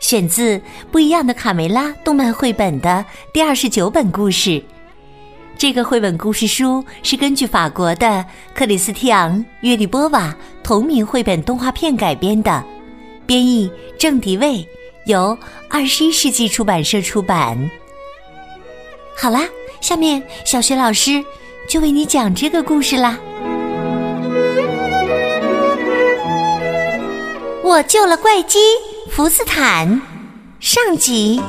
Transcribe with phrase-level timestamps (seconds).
[0.00, 0.58] 选自
[0.90, 4.62] 《不一样的卡梅拉》动漫绘本的第二十九本故事。
[5.56, 12.64] 这个绘本故事书是根据法国的克里斯蒂昂·约利波瓦同名绘本动画片改编的，
[13.26, 14.66] 编译郑迪卫，
[15.04, 15.36] 由
[15.68, 17.70] 二十一世纪出版社出版。
[19.14, 19.46] 好啦，
[19.82, 21.22] 下面小学老师
[21.68, 23.18] 就为你讲这个故事啦。
[27.62, 28.58] 我救了怪鸡
[29.20, 30.00] 福斯坦，
[30.60, 31.42] 上集。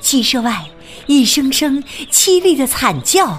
[0.00, 0.68] 鸡舍外，
[1.06, 3.38] 一声声凄厉的惨叫，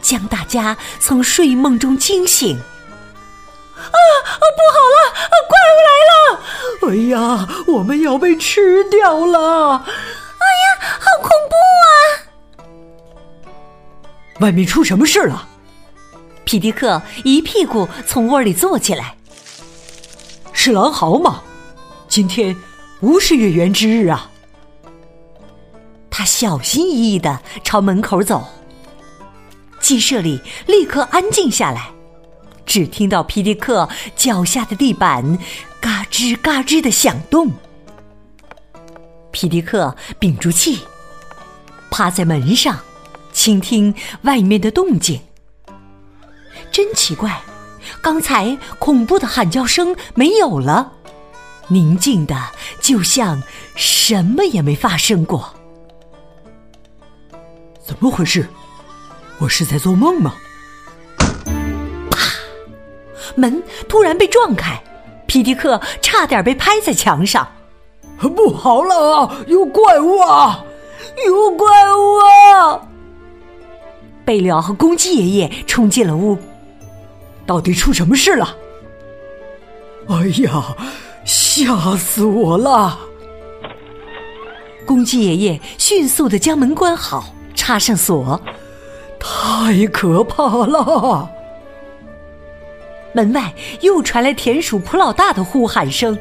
[0.00, 2.56] 将大家从睡梦中惊醒。
[2.56, 3.84] 啊啊！
[4.40, 5.12] 不好了，
[5.50, 6.16] 怪物来了！
[6.88, 9.84] 哎呀，我们要被吃掉了！
[9.84, 11.63] 哎呀，好恐怖啊！
[14.44, 15.48] 外面出什么事了？
[16.44, 19.16] 皮迪克一屁股从窝里坐起来。
[20.52, 21.42] 是狼嚎吗？
[22.08, 22.54] 今天
[23.00, 24.30] 不是月圆之日啊！
[26.10, 28.46] 他小心翼翼的朝门口走。
[29.80, 31.90] 鸡舍里立刻安静下来，
[32.66, 35.38] 只听到皮迪克脚下的地板
[35.80, 37.50] 嘎吱嘎吱的响动。
[39.30, 40.80] 皮迪克屏住气，
[41.90, 42.78] 趴在门上，
[43.34, 45.20] 倾听外面的动静。
[46.72, 47.42] 真奇怪，
[48.00, 50.92] 刚才恐怖的喊叫声没有了，
[51.68, 52.34] 宁静的
[52.80, 53.42] 就像
[53.74, 55.52] 什么也没发生过。
[57.84, 58.48] 怎么回事？
[59.38, 60.34] 我是在做梦吗？
[62.10, 62.18] 啪！
[63.34, 64.82] 门突然被撞开，
[65.26, 67.46] 皮迪克差点被拍在墙上。
[68.16, 70.64] 不好了，有怪物啊！
[71.26, 72.16] 有怪物
[72.54, 72.80] 啊！
[74.24, 76.38] 贝利奥和公鸡爷爷冲进了屋。
[77.46, 78.56] 到底出什么事了？
[80.08, 80.74] 哎呀，
[81.24, 82.98] 吓死我了！
[84.86, 87.26] 公鸡爷爷迅速的将门关好。
[87.56, 88.38] 插上锁，
[89.18, 91.30] 太可怕了！
[93.14, 96.18] 门外又传来田鼠普老大的呼喊声：“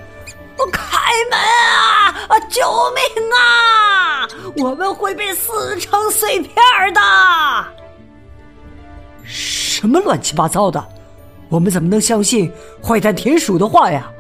[0.71, 2.15] 开门啊！
[2.29, 2.61] 啊，救
[2.95, 3.03] 命
[3.33, 4.29] 啊！
[4.57, 6.53] 我们会被撕成碎片
[6.93, 7.01] 的！”
[9.23, 10.83] 什么乱七八糟的？
[11.49, 12.51] 我们怎么能相信
[12.83, 14.11] 坏蛋田鼠的话呀？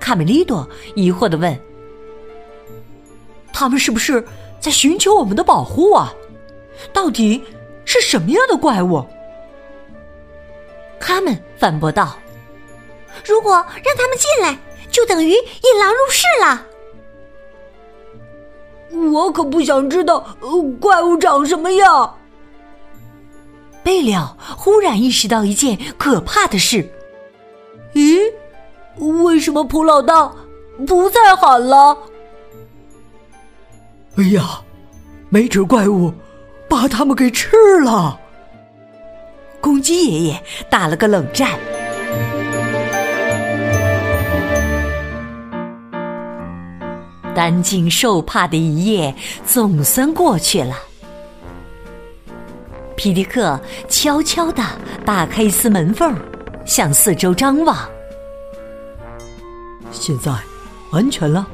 [0.00, 1.58] 卡梅利多疑惑的问
[3.52, 4.24] ：“他们是不是？”
[4.60, 6.10] 在寻求我们的保护啊！
[6.90, 7.44] 到底
[7.84, 9.04] 是什么样的怪物？
[10.98, 12.16] 他们反驳道
[13.26, 14.58] ：“如果让他们进来，
[14.90, 16.66] 就等于引狼入室了。”
[19.12, 20.26] 我可不想知道
[20.80, 22.18] 怪物长什么样。
[23.84, 26.90] 贝利奥忽然意识到一件可怕的事
[27.94, 28.18] ：“咦，
[29.22, 30.32] 为什么普老大
[30.86, 31.96] 不再喊了？”
[34.16, 34.60] 哎呀，
[35.28, 36.12] 没准怪物
[36.68, 37.50] 把他们给吃
[37.80, 38.18] 了。
[39.60, 41.50] 公鸡爷爷打了个冷战。
[47.34, 49.12] 担惊受怕的一夜
[49.44, 50.76] 总算过去了。
[53.04, 54.64] 皮迪克悄悄的
[55.04, 56.16] 打开一丝门缝，
[56.64, 57.86] 向四周张望。
[59.92, 60.32] 现在
[60.90, 61.46] 安全了，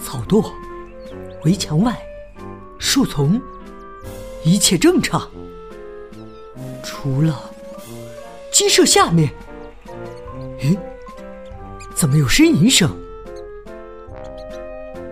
[0.00, 0.48] 草垛。
[1.42, 1.92] 围墙外，
[2.78, 3.42] 树丛，
[4.44, 5.28] 一切正常，
[6.84, 7.50] 除了
[8.52, 9.28] 鸡舍下面。
[10.60, 10.78] 咦，
[11.96, 12.88] 怎么有呻吟声？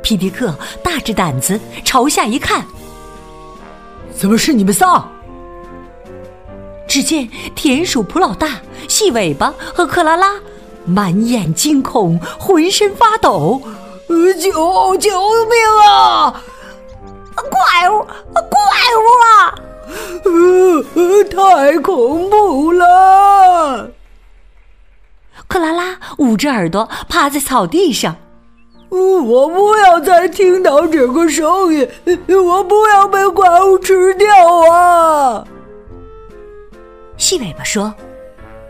[0.05, 2.65] 皮迪克大着胆子朝下一看，
[4.17, 5.05] 怎么是你们仨？
[6.93, 10.35] 只见田鼠普老大、细尾巴和克拉拉
[10.85, 13.63] 满眼惊恐，浑身发抖。
[14.39, 15.11] 救救
[15.47, 15.57] 命
[15.89, 16.43] 啊！
[17.35, 18.05] 怪物，
[18.35, 18.61] 怪
[19.01, 19.55] 物啊！
[20.95, 23.89] 呃，太恐怖了！
[25.49, 28.17] 克拉拉捂着耳朵趴在草地上。
[28.91, 31.89] 我不要再听到这个声音，
[32.29, 34.29] 我不要被怪物吃掉
[34.71, 35.43] 啊！
[37.33, 37.85] 细尾巴说：“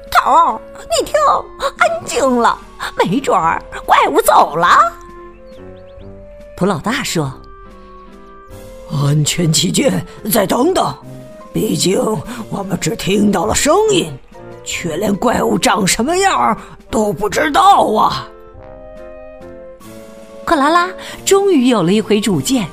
[0.09, 1.15] 头儿，你听，
[1.59, 2.57] 安静了，
[2.97, 4.79] 没准儿怪物走了。
[6.57, 7.33] 普老大说
[8.89, 10.95] ：“安全起见，再等等，
[11.53, 12.01] 毕竟
[12.51, 14.17] 我们只听到了声音，
[14.63, 16.57] 却连怪物长什么样
[16.89, 18.29] 都不知道啊。”
[20.47, 20.89] 克拉拉
[21.25, 22.69] 终于有了一回主见。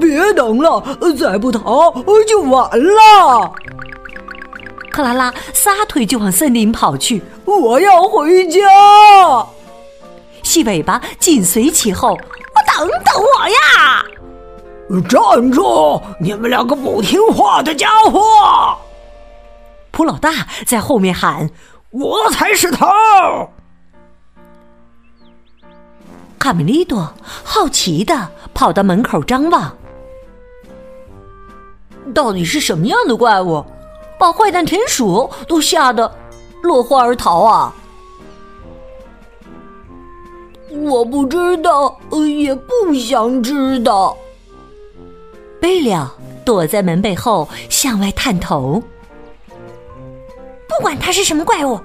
[0.00, 0.82] 别等了，
[1.18, 1.92] 再不逃
[2.26, 3.52] 就晚了。
[4.96, 7.22] 克拉拉撒腿就往森林跑去。
[7.44, 8.60] 我要回家。
[10.42, 12.18] 细尾巴紧随其后。
[12.66, 14.02] 等等我呀！
[15.08, 16.02] 站住！
[16.20, 18.76] 你们两个不听话的家伙！
[19.90, 21.48] 普老大在后面喊
[21.90, 22.86] ：“我才是头！”
[26.38, 27.14] 卡梅利多
[27.44, 29.76] 好奇的跑到门口张望，
[32.14, 33.64] 到底是什么样的怪物，
[34.18, 36.10] 把坏蛋田鼠都吓得
[36.62, 37.74] 落荒而逃啊？
[40.70, 44.16] 我不知道，也不想知道。
[45.60, 46.14] 贝了
[46.44, 48.82] 躲在门背后向外探头，
[50.68, 51.80] 不管他是什么怪物，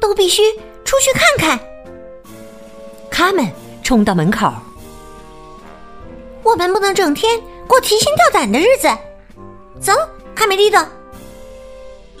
[0.00, 0.42] 都必须
[0.84, 1.58] 出去看看。
[3.10, 3.46] 他们
[3.82, 4.52] 冲到门口，
[6.42, 8.88] 我们不能整天过提心吊胆的日子。
[9.80, 9.92] 走，
[10.34, 10.84] 卡梅利多。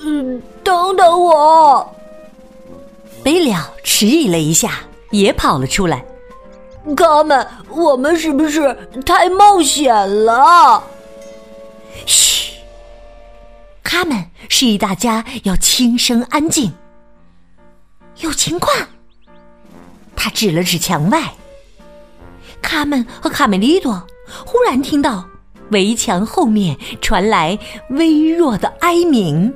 [0.04, 1.94] 嗯，等等我。
[3.22, 4.80] 贝了迟疑了一下。
[5.10, 6.04] 也跑了出来。
[6.96, 10.82] 哥们，我们是不是太冒险了？
[12.04, 12.54] 嘘，
[13.84, 16.72] 他们示意大家要轻声安静。
[18.18, 18.76] 有情况。
[20.16, 21.32] 他指了指墙外。
[22.60, 24.04] 卡门和卡梅利多
[24.44, 25.24] 忽然听到
[25.70, 27.56] 围墙后面传来
[27.90, 29.54] 微弱的哀鸣。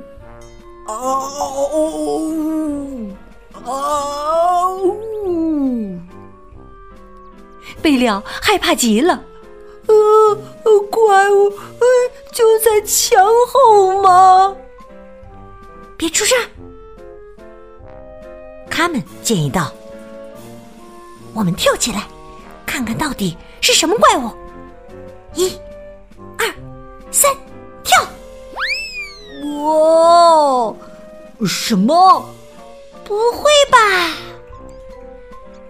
[0.93, 2.51] 哦，
[3.65, 4.95] 哦。
[7.81, 9.23] 贝了害怕极了，
[9.87, 9.93] 呃，
[10.91, 11.85] 怪物，呃，
[12.33, 14.55] 就在墙后吗？
[15.95, 16.37] 别出声！
[18.69, 19.71] 他们建议道
[21.33, 22.07] ：“我们跳起来，
[22.65, 24.29] 看看到底是什么怪物。
[25.33, 25.57] 一、
[26.37, 26.45] 二、
[27.11, 27.33] 三，！”
[29.59, 30.73] 哇，
[31.45, 32.29] 什么？
[33.03, 34.13] 不会吧？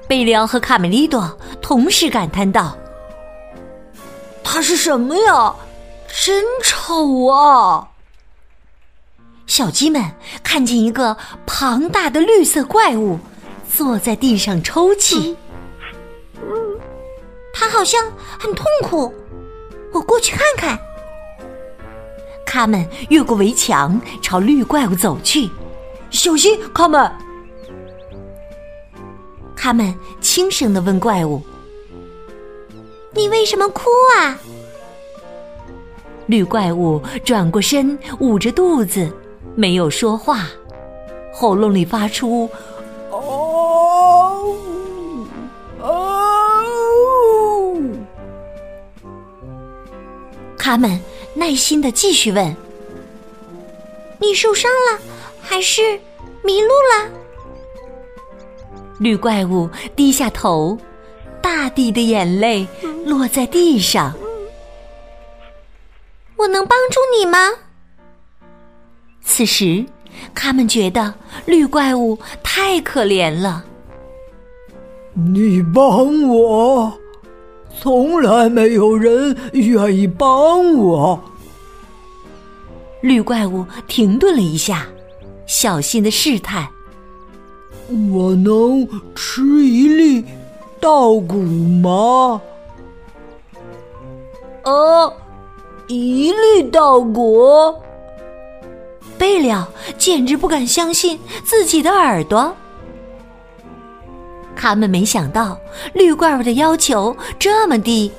[0.07, 2.77] 贝利奥和卡梅利多同时感叹道
[4.43, 5.55] ：“它是什么呀？
[6.23, 7.87] 真丑啊！”
[9.47, 10.03] 小鸡们
[10.43, 11.15] 看见一个
[11.45, 13.19] 庞大的绿色怪物
[13.71, 15.35] 坐在地上抽泣，
[17.53, 18.03] 它好像
[18.39, 19.13] 很痛苦。
[19.91, 20.79] 我过去看看。
[22.51, 25.47] 他们越过围墙朝绿怪物走去，
[26.09, 27.11] 小心，他们。
[29.55, 31.39] 他们轻声的问怪物
[33.13, 33.83] ：“你为什么哭
[34.17, 34.35] 啊？”
[36.25, 39.07] 绿怪物转过身，捂着肚子，
[39.53, 40.47] 没有说话，
[41.31, 42.49] 喉咙里发出
[43.11, 44.55] “哦
[45.81, 47.75] 哦”。
[50.57, 50.99] 他们
[51.33, 52.55] 耐心的继续问
[54.19, 54.99] ：“你受伤了，
[55.41, 55.99] 还是
[56.43, 57.09] 迷路了？”
[58.99, 60.77] 绿怪物低下头，
[61.41, 62.67] 大地的眼泪
[63.05, 64.13] 落在地上。
[66.35, 67.51] 我能帮助你吗？
[69.23, 69.85] 此时，
[70.35, 71.13] 他们觉得
[71.45, 73.63] 绿怪物太可怜了。
[75.13, 76.98] 你帮我，
[77.81, 81.19] 从来没有人愿意帮我。
[83.01, 84.85] 绿怪物停顿了一下，
[85.45, 86.67] 小心的试探。
[88.11, 90.25] 我能吃一粒
[90.79, 92.41] 稻谷吗？
[94.65, 95.13] 哦，
[95.87, 97.73] 一粒稻谷！
[99.17, 99.67] 贝了
[99.97, 102.53] 简直不敢相信自己的耳朵。
[104.61, 105.57] 他们没想到
[105.93, 108.11] 绿怪物的要求这么低，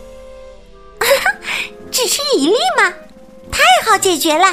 [1.93, 2.91] 只吃一粒吗？
[3.51, 4.47] 太好解决了。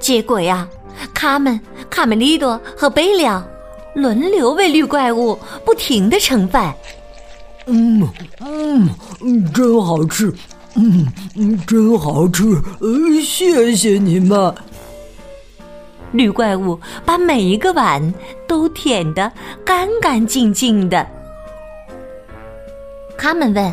[0.00, 0.68] 结果呀。
[1.14, 3.42] 卡门卡梅利多和贝利奥
[3.94, 6.72] 轮流为绿怪物不停的盛饭。
[7.66, 8.06] 嗯
[8.40, 8.88] 嗯，
[9.52, 10.32] 真好吃，
[10.74, 12.44] 嗯嗯，真好吃，
[12.80, 14.54] 呃，谢谢你们。
[16.12, 18.14] 绿怪物把每一个碗
[18.46, 19.30] 都舔得
[19.64, 21.06] 干干净净的。
[23.18, 23.64] 他们问：“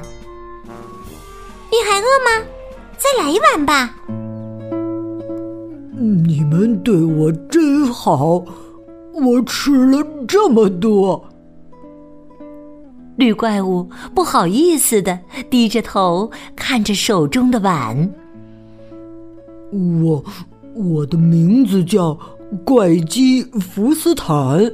[1.72, 2.46] 你还饿吗？
[2.98, 3.96] 再来一碗吧。”
[6.02, 8.44] 你们对我真好，
[9.14, 11.22] 我吃了这么多。
[13.18, 15.20] 绿怪物不好意思的
[15.50, 18.10] 低着头看着手中的碗。
[20.02, 20.24] 我，
[20.76, 22.18] 我的名字叫
[22.64, 24.72] 怪鸡福斯坦。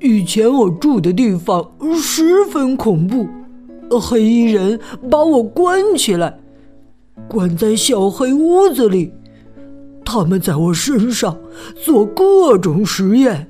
[0.00, 1.66] 以前我住的地方
[2.00, 3.26] 十分恐怖，
[4.00, 4.78] 黑衣人
[5.10, 6.38] 把我关起来，
[7.28, 9.12] 关在小黑屋子里。
[10.04, 11.36] 他们在我身上
[11.74, 13.46] 做各种实验。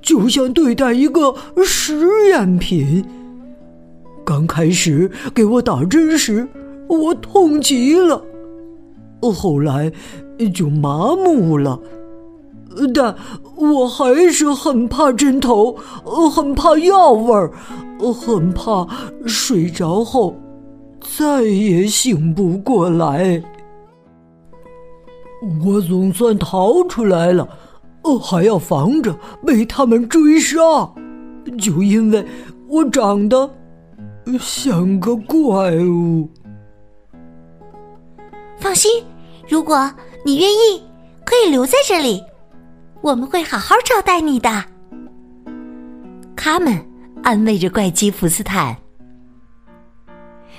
[0.00, 3.02] 就像对待一个实验品。
[4.22, 6.46] 刚开始给我打针时，
[6.88, 8.22] 我痛极了，
[9.22, 9.90] 后来
[10.52, 11.78] 就麻木了。
[12.92, 13.14] 但
[13.56, 15.72] 我还是很怕针头，
[16.34, 17.50] 很怕药味儿，
[18.12, 18.86] 很怕
[19.26, 20.34] 睡着后
[21.00, 23.42] 再也醒不过来。
[25.64, 27.48] 我总算逃出来了。
[28.20, 30.58] 还要防着被他们追杀，
[31.58, 32.22] 就因为
[32.68, 33.48] 我长得
[34.38, 36.28] 像个怪物。
[38.58, 39.02] 放心，
[39.48, 39.90] 如果
[40.26, 40.82] 你愿意，
[41.22, 42.24] 可以留在这里，
[43.02, 44.64] 我们会好好招待你的。
[46.34, 46.82] 他们
[47.22, 48.74] 安慰着怪鸡福斯坦。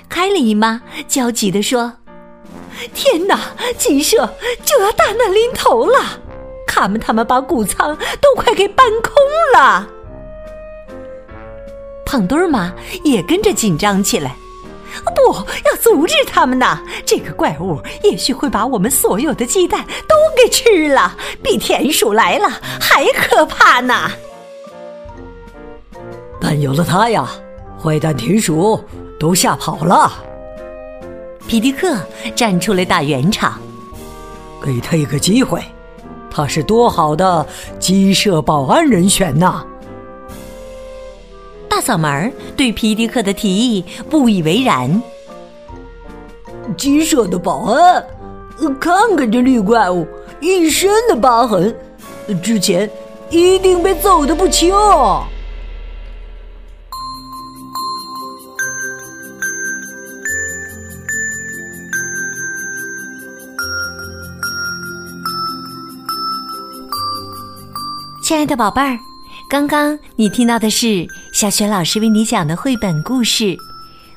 [0.08, 1.92] 凯里姨妈焦急地说
[2.94, 3.40] ：“天哪，
[3.76, 4.32] 鸡舍
[4.64, 5.98] 就要大难临头了！”
[6.68, 9.12] 卡门他们把谷仓都快给搬空
[9.52, 9.88] 了，
[12.04, 14.36] 胖墩儿妈也跟着紧张起来。
[15.14, 15.34] 不
[15.68, 16.80] 要阻止他们呐！
[17.04, 22.48] 这个怪物也许会把我们所有的鸡蛋都给吃了，比田鼠来了
[22.80, 24.10] 还可怕呢。
[26.40, 27.28] 但有了它呀，
[27.82, 28.82] 坏蛋田鼠
[29.18, 30.12] 都吓跑了。
[31.46, 31.96] 皮迪克
[32.34, 33.60] 站出来打圆场，
[34.62, 35.62] 给他一个机会。
[36.30, 37.46] 他是多好的
[37.78, 39.64] 鸡舍保安人选呐！
[41.76, 44.90] 大嗓门对皮迪克的提议不以为然。
[46.74, 48.02] 鸡舍的保安，
[48.80, 50.08] 看看这绿怪物
[50.40, 51.76] 一身的疤痕，
[52.42, 52.90] 之前
[53.28, 54.74] 一定被揍得不轻。
[68.22, 68.98] 亲爱的宝贝儿，
[69.50, 71.06] 刚刚你听到的是
[71.36, 73.44] 小雪老师为你讲的绘本故事《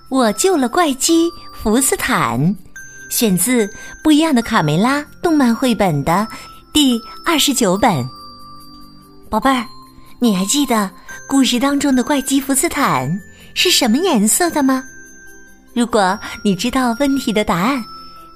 [0.08, 2.40] 我救了怪鸡福斯坦》，
[3.10, 3.68] 选自
[4.02, 6.26] 《不一样的卡梅拉》动漫绘本的
[6.72, 8.08] 第二十九本。
[9.30, 9.66] 宝贝儿，
[10.22, 10.90] 你还记得
[11.28, 13.12] 故事当中的怪鸡福斯坦
[13.54, 14.82] 是什么颜色的吗？
[15.74, 17.84] 如果你知道问题的答案，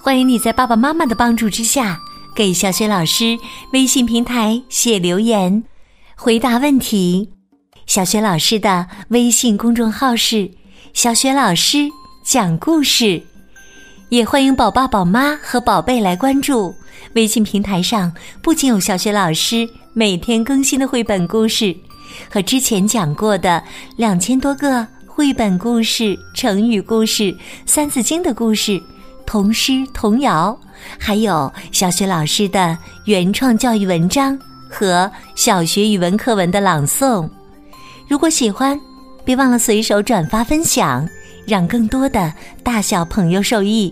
[0.01, 1.97] 欢迎你在爸爸妈妈的帮助之下。
[2.35, 3.37] 给小雪老师
[3.71, 5.63] 微信平台写留言，
[6.17, 7.29] 回答问题。
[7.85, 10.49] 小雪老师的微信公众号是
[10.93, 11.89] “小雪老师
[12.23, 13.21] 讲故事”，
[14.09, 16.73] 也欢迎宝爸宝妈和宝贝来关注
[17.13, 18.11] 微信平台上。
[18.41, 21.75] 不仅有小雪老师每天更新的绘本故事，
[22.31, 23.61] 和之前讲过的
[23.97, 27.35] 两千多个绘本故事、成语故事、
[27.65, 28.81] 三字经的故事。
[29.25, 30.57] 童诗、童谣，
[30.99, 34.37] 还有小学老师的原创教育文章
[34.69, 37.29] 和小学语文课文的朗诵。
[38.13, 38.79] 如果喜欢，
[39.25, 41.09] 别忘了随手转发分享，
[41.47, 43.91] 让更多的大小朋友受益。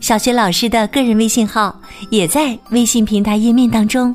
[0.00, 4.12] 小学老师的个人微信号也在微信平台页面当中，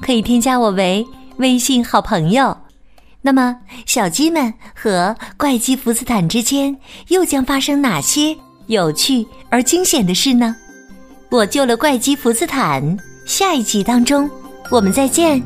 [0.00, 1.04] 可以添加我为
[1.38, 2.56] 微信好朋友。
[3.22, 6.76] 那么，小鸡们和怪鸡福斯坦之间
[7.08, 8.36] 又将发生哪些？
[8.68, 10.54] 有趣而惊险的事呢！
[11.28, 14.30] 我救了怪鸡福斯坦，下一集当中
[14.70, 15.42] 我们再见。